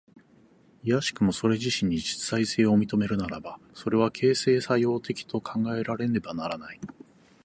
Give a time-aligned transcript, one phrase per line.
[0.81, 6.79] いやしくもそれ自身に実在性を認めるならば、それは形成作用的と考えられねばならない。